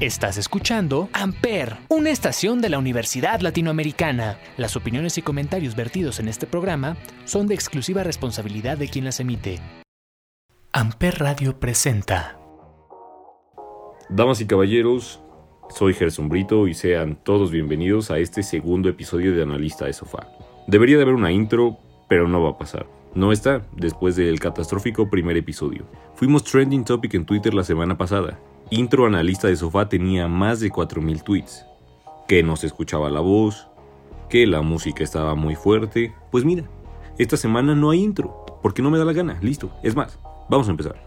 [0.00, 4.38] Estás escuchando Amper, una estación de la Universidad Latinoamericana.
[4.56, 9.20] Las opiniones y comentarios vertidos en este programa son de exclusiva responsabilidad de quien las
[9.20, 9.60] emite.
[10.72, 12.38] Amper Radio presenta.
[14.08, 15.20] Damas y caballeros,
[15.68, 20.28] soy Gerson Brito y sean todos bienvenidos a este segundo episodio de Analista de Sofá.
[20.66, 21.76] Debería de haber una intro,
[22.08, 22.86] pero no va a pasar.
[23.14, 25.84] No está, después del catastrófico primer episodio.
[26.14, 28.38] Fuimos trending topic en Twitter la semana pasada
[28.72, 31.66] Intro Analista de Sofá tenía más de 4.000 tweets.
[32.28, 33.66] Que no se escuchaba la voz,
[34.28, 36.14] que la música estaba muy fuerte.
[36.30, 36.62] Pues mira,
[37.18, 39.38] esta semana no hay intro, porque no me da la gana.
[39.42, 39.72] Listo.
[39.82, 41.04] Es más, vamos a empezar.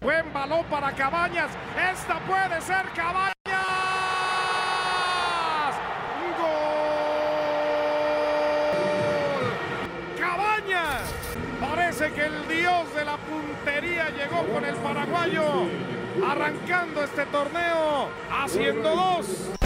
[0.00, 1.50] Buen balón para Cabañas.
[1.92, 3.37] Esta puede ser Cabañas.
[12.14, 15.66] Que el dios de la puntería llegó con el paraguayo,
[16.26, 19.57] arrancando este torneo, haciendo dos.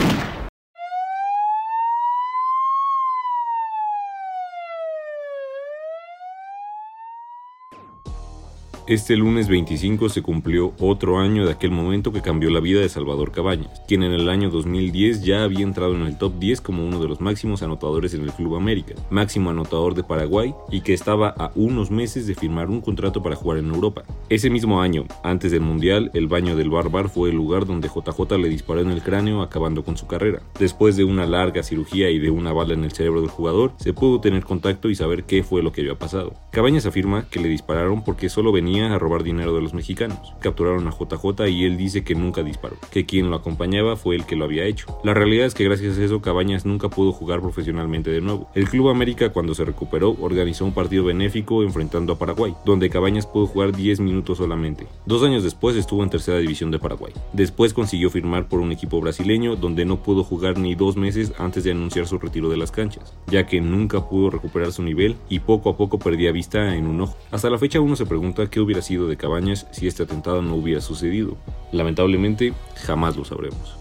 [8.92, 12.90] Este lunes 25 se cumplió otro año de aquel momento que cambió la vida de
[12.90, 16.84] Salvador Cabañas, quien en el año 2010 ya había entrado en el top 10 como
[16.84, 20.92] uno de los máximos anotadores en el Club América, máximo anotador de Paraguay y que
[20.92, 24.02] estaba a unos meses de firmar un contrato para jugar en Europa.
[24.28, 28.36] Ese mismo año, antes del Mundial, el baño del Barbar fue el lugar donde JJ
[28.36, 30.42] le disparó en el cráneo acabando con su carrera.
[30.58, 33.94] Después de una larga cirugía y de una bala en el cerebro del jugador, se
[33.94, 36.34] pudo tener contacto y saber qué fue lo que había pasado.
[36.50, 40.34] Cabañas afirma que le dispararon porque solo venía a robar dinero de los mexicanos.
[40.40, 44.26] Capturaron a JJ y él dice que nunca disparó, que quien lo acompañaba fue el
[44.26, 44.98] que lo había hecho.
[45.04, 48.50] La realidad es que gracias a eso Cabañas nunca pudo jugar profesionalmente de nuevo.
[48.54, 53.26] El Club América cuando se recuperó organizó un partido benéfico enfrentando a Paraguay, donde Cabañas
[53.26, 54.86] pudo jugar 10 minutos solamente.
[55.06, 57.12] Dos años después estuvo en tercera división de Paraguay.
[57.32, 61.64] Después consiguió firmar por un equipo brasileño donde no pudo jugar ni dos meses antes
[61.64, 65.40] de anunciar su retiro de las canchas, ya que nunca pudo recuperar su nivel y
[65.40, 67.16] poco a poco perdía vista en un ojo.
[67.30, 70.54] Hasta la fecha uno se pregunta qué hubiera sido de Cabañas si este atentado no
[70.54, 71.36] hubiera sucedido.
[71.72, 72.54] Lamentablemente,
[72.86, 73.76] jamás lo sabremos.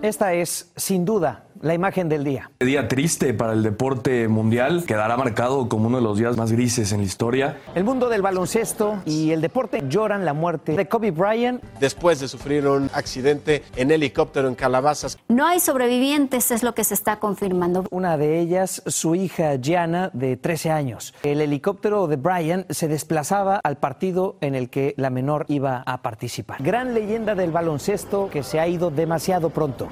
[0.00, 2.50] Esta es, sin duda, la imagen del día.
[2.60, 6.92] Día triste para el deporte mundial, quedará marcado como uno de los días más grises
[6.92, 7.58] en la historia.
[7.74, 11.62] El mundo del baloncesto y el deporte lloran la muerte de Kobe Bryant.
[11.80, 15.18] Después de sufrir un accidente en helicóptero en Calabazas.
[15.28, 17.84] No hay sobrevivientes, es lo que se está confirmando.
[17.90, 21.14] Una de ellas, su hija Gianna, de 13 años.
[21.22, 26.02] El helicóptero de Bryant se desplazaba al partido en el que la menor iba a
[26.02, 26.62] participar.
[26.62, 29.88] Gran leyenda del baloncesto que se ha ido demasiado pronto.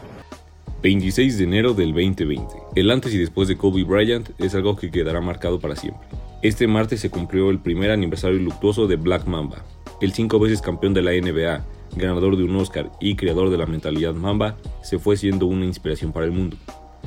[0.83, 2.45] 26 de enero del 2020.
[2.75, 6.09] El antes y después de Kobe Bryant es algo que quedará marcado para siempre.
[6.43, 9.65] Este martes se cumplió el primer aniversario luctuoso de Black Mamba,
[10.01, 13.67] el cinco veces campeón de la NBA, ganador de un Oscar y creador de la
[13.67, 16.57] mentalidad Mamba, se fue siendo una inspiración para el mundo.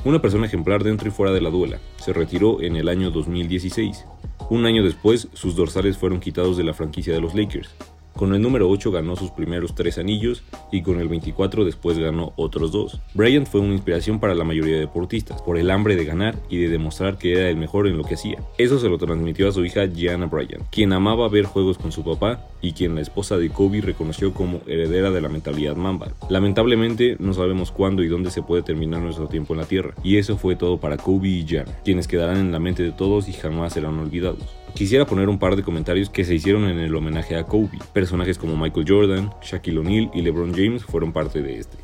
[0.06, 4.06] Una persona ejemplar dentro y fuera de la duela, se retiró en el año 2016.
[4.48, 7.68] Un año después, sus dorsales fueron quitados de la franquicia de los Lakers,
[8.16, 12.32] con el número 8 ganó sus primeros tres anillos y con el 24 después ganó
[12.36, 13.00] otros dos.
[13.14, 16.58] Bryant fue una inspiración para la mayoría de deportistas, por el hambre de ganar y
[16.58, 18.42] de demostrar que era el mejor en lo que hacía.
[18.58, 22.02] Eso se lo transmitió a su hija Gianna Bryant, quien amaba ver juegos con su
[22.02, 26.08] papá y quien la esposa de Kobe reconoció como heredera de la mentalidad Mamba.
[26.30, 30.16] Lamentablemente no sabemos cuándo y dónde se puede terminar nuestro tiempo en la Tierra, y
[30.16, 33.32] eso fue todo para Kobe y Gianna, quienes quedarán en la mente de todos y
[33.32, 34.65] jamás serán olvidados.
[34.76, 37.78] Quisiera poner un par de comentarios que se hicieron en el homenaje a Kobe.
[37.94, 41.78] Personajes como Michael Jordan, Shaquille O'Neal y LeBron James fueron parte de este.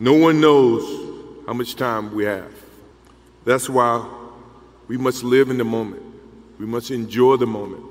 [0.00, 0.82] No one knows
[1.46, 2.50] how much time we have.
[3.44, 4.04] That's why
[4.88, 6.02] we must live in the moment.
[6.58, 7.84] We must enjoy the moment.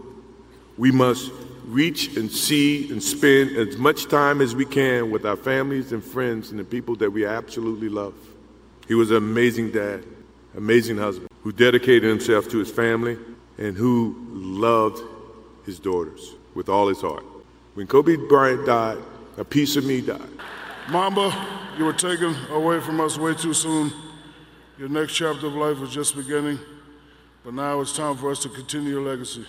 [0.77, 1.31] We must
[1.65, 6.03] reach and see and spend as much time as we can with our families and
[6.03, 8.15] friends and the people that we absolutely love.
[8.85, 10.03] He was an amazing dad,
[10.57, 13.17] amazing husband who dedicated himself to his family
[13.57, 15.01] and who loved
[15.65, 17.23] his daughters with all his heart.
[17.73, 18.97] When Kobe Bryant died,
[19.37, 20.29] a piece of me died.
[20.89, 21.33] Mamba,
[21.77, 23.91] you were taken away from us way too soon.
[24.79, 26.59] Your next chapter of life was just beginning,
[27.43, 29.45] but now it's time for us to continue your legacy.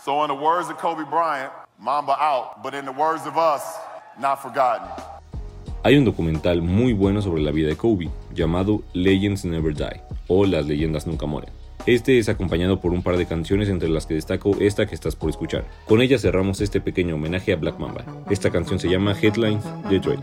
[0.00, 3.62] So, in the words of Kobe Bryant, Mamba out, but in the words of us,
[4.18, 4.88] not forgotten.
[5.84, 10.44] Hay un documental muy bueno sobre la vida de Kobe, llamado Legends Never Die, o
[10.44, 11.61] Las leyendas nunca mueren.
[11.84, 15.16] Este es acompañado por un par de canciones entre las que destaco esta que estás
[15.16, 15.64] por escuchar.
[15.86, 18.04] Con ella cerramos este pequeño homenaje a Black Mamba.
[18.30, 20.22] Esta canción se llama Headlines de Drake.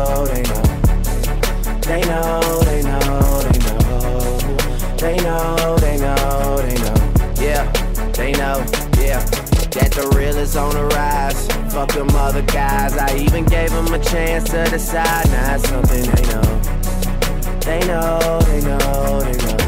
[10.41, 11.45] On the rise.
[11.71, 12.97] Fuck them other guys.
[12.97, 15.27] I even gave them a chance to decide.
[15.27, 17.59] Now it's something they know.
[17.59, 19.60] They know, they know, they know.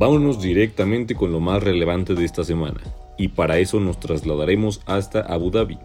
[0.00, 2.80] Vámonos directamente con lo más relevante de esta semana,
[3.18, 5.78] y para eso nos trasladaremos hasta Abu Dhabi,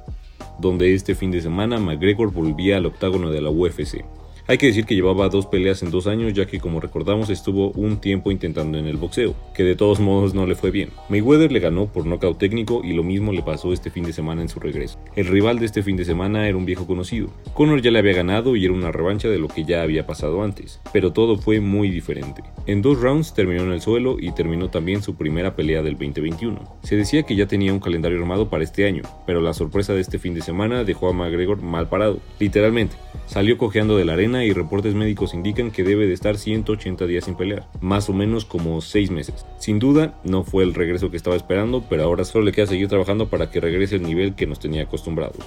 [0.57, 4.05] donde este fin de semana McGregor volvía al octágono de la UFC.
[4.47, 7.71] Hay que decir que llevaba dos peleas en dos años, ya que como recordamos estuvo
[7.71, 10.91] un tiempo intentando en el boxeo, que de todos modos no le fue bien.
[11.09, 14.43] Mayweather le ganó por nocaut técnico y lo mismo le pasó este fin de semana
[14.43, 14.99] en su regreso.
[15.15, 17.29] El rival de este fin de semana era un viejo conocido.
[17.55, 20.43] Conor ya le había ganado y era una revancha de lo que ya había pasado
[20.43, 22.43] antes, pero todo fue muy diferente.
[22.67, 26.77] En dos rounds terminó en el suelo y terminó también su primera pelea del 2021.
[26.83, 30.01] Se decía que ya tenía un calendario armado para este año, pero la sorpresa de
[30.01, 32.95] este fin de semana dejó a McGregor mal parado, literalmente.
[33.25, 37.25] Salió cojeando de la arena y reportes médicos indican que debe de estar 180 días
[37.25, 39.45] sin pelear, más o menos como 6 meses.
[39.59, 42.87] Sin duda, no fue el regreso que estaba esperando, pero ahora solo le queda seguir
[42.87, 45.45] trabajando para que regrese al nivel que nos tenía acostumbrados.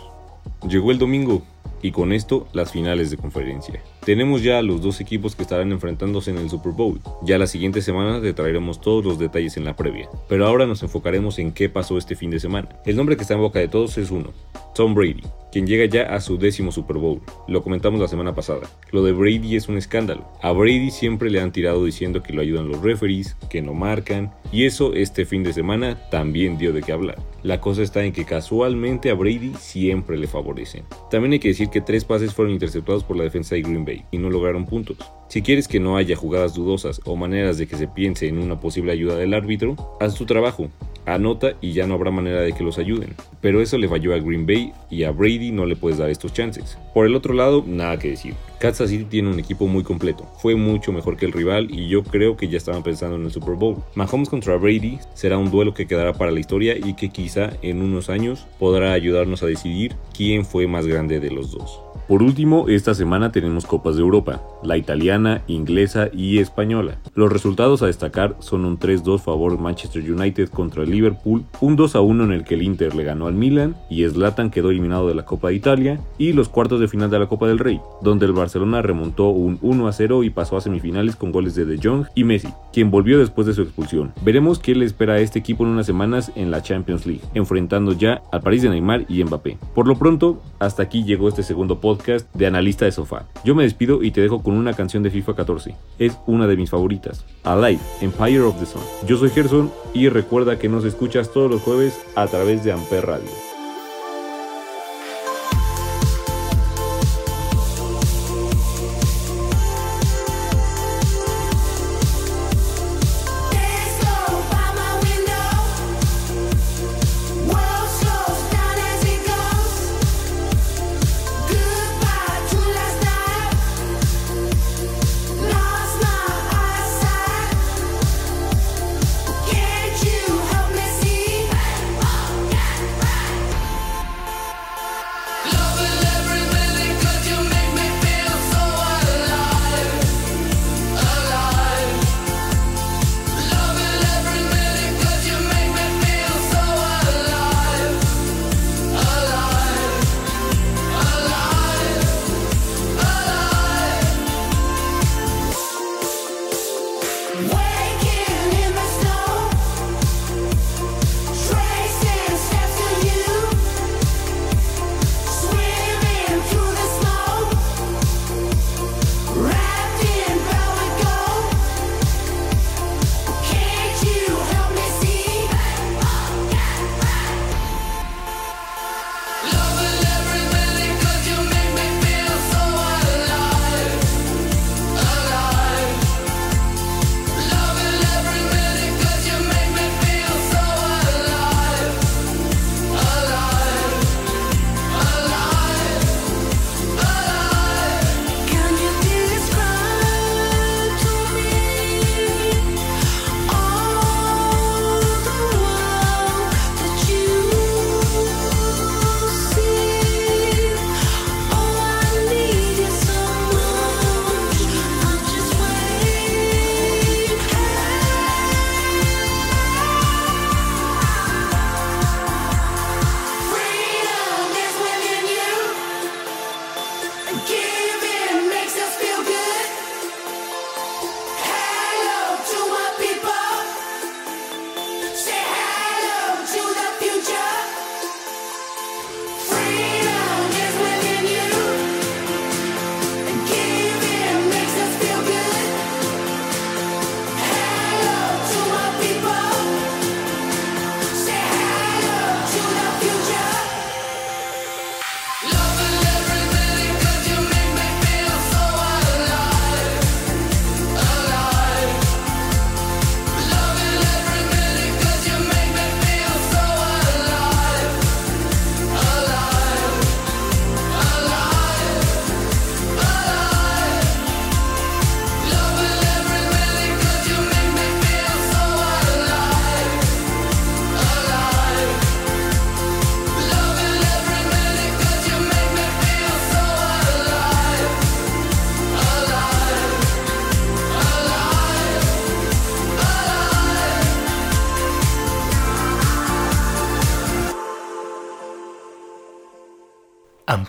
[0.69, 1.43] Llegó el domingo
[1.83, 3.83] y con esto las finales de conferencia.
[4.05, 7.01] Tenemos ya a los dos equipos que estarán enfrentándose en el Super Bowl.
[7.23, 10.83] Ya la siguiente semana te traeremos todos los detalles en la previa, pero ahora nos
[10.83, 12.69] enfocaremos en qué pasó este fin de semana.
[12.87, 14.33] El nombre que está en boca de todos es uno,
[14.75, 17.21] Tom Brady, quien llega ya a su décimo Super Bowl.
[17.49, 18.69] Lo comentamos la semana pasada.
[18.93, 20.27] Lo de Brady es un escándalo.
[20.41, 24.33] A Brady siempre le han tirado diciendo que lo ayudan los referees, que no marcan,
[24.53, 27.19] y eso este fin de semana también dio de qué hablar.
[27.43, 30.85] La cosa está en que casualmente a Brady siempre le favorecen.
[31.11, 34.05] También hay que decir que tres pases fueron interceptados por la defensa de Green Bay
[34.11, 34.99] y no lograron puntos.
[35.29, 38.61] Si quieres que no haya jugadas dudosas o maneras de que se piense en una
[38.61, 40.71] posible ayuda del árbitro, haz tu trabajo,
[41.05, 43.15] anota y ya no habrá manera de que los ayuden.
[43.43, 46.33] Pero eso le falló a Green Bay y a Brady no le puedes dar estos
[46.33, 46.79] chances.
[46.95, 48.35] Por el otro lado, nada que decir.
[48.59, 52.03] Kansas City tiene un equipo muy completo, fue mucho mejor que el rival y yo
[52.03, 53.85] creo que ya estaban pensando en el Super Bowl.
[53.95, 57.83] Mahomes contra Brady será un duelo que quedará para la historia y que quizá en
[57.83, 61.83] unos años podrá ayudarnos a decidir quién fue más grande de los dos.
[62.09, 66.97] Por último, esta semana tenemos Copas de Europa, la italiana, inglesa y española.
[67.15, 72.25] Los resultados a destacar son un 3-2 favor Manchester United contra el Liverpool, un 2-1
[72.25, 75.27] en el que el Inter le ganó al Milan y Zlatan quedó eliminado de la
[75.27, 78.33] Copa de Italia y los cuartos de final de la Copa del Rey, donde el
[78.33, 82.49] Barcelona remontó un 1-0 y pasó a semifinales con goles de De Jong y Messi,
[82.73, 84.15] quien volvió después de su expulsión.
[84.23, 87.93] Veremos qué le espera a este equipo en unas semanas en la Champions League, enfrentando
[87.93, 89.59] ya al París de Neymar y Mbappé.
[89.75, 91.98] Por lo pronto, hasta aquí llegó este segundo podcast
[92.35, 93.27] de Analista de Sofá.
[93.45, 95.75] Yo me despido y te dejo con una canción de FIFA 14.
[95.99, 97.25] Es una de mis favoritas.
[97.45, 98.83] Alive, Empire of the Sun.
[99.07, 103.07] Yo soy Gerson y recuerda que nos escuchas todos los jueves a través de Amper
[103.07, 103.48] Radio.